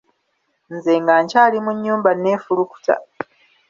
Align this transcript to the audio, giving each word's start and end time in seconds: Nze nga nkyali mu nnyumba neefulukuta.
Nze 0.73 0.93
nga 1.01 1.13
nkyali 1.23 1.57
mu 1.65 1.71
nnyumba 1.75 2.11
neefulukuta. 2.15 2.95